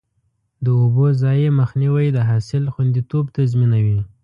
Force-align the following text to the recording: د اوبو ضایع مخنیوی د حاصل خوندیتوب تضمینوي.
د 0.63 0.65
اوبو 0.81 1.05
ضایع 1.21 1.49
مخنیوی 1.61 2.07
د 2.13 2.17
حاصل 2.29 2.63
خوندیتوب 2.73 3.25
تضمینوي. 3.37 3.99